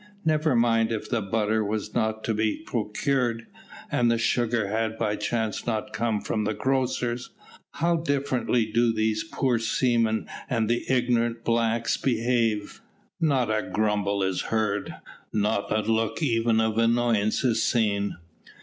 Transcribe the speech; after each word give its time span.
Never 0.25 0.55
mind 0.55 0.91
if 0.91 1.11
the 1.11 1.21
butter 1.21 1.63
was 1.63 1.93
not 1.93 2.23
to 2.23 2.33
be 2.33 2.63
procured, 2.65 3.45
and 3.91 4.09
the 4.09 4.17
sugar 4.17 4.67
had 4.67 4.97
by 4.97 5.15
chance 5.15 5.67
not 5.67 5.93
come 5.93 6.21
from 6.21 6.43
the 6.43 6.55
grocer's. 6.55 7.29
How 7.73 7.97
differently 7.97 8.65
do 8.65 8.91
these 8.91 9.23
poor 9.23 9.59
seamen 9.59 10.25
and 10.49 10.67
the 10.67 10.85
ignorant 10.91 11.43
blacks 11.43 11.97
behave. 11.97 12.81
Not 13.19 13.51
a 13.55 13.61
grumble 13.61 14.23
is 14.23 14.41
heard, 14.49 14.95
not 15.31 15.71
a 15.71 15.81
look 15.83 16.23
even 16.23 16.59
of 16.59 16.79
annoyance 16.79 17.43
is 17.43 17.61
seen." 17.61 18.17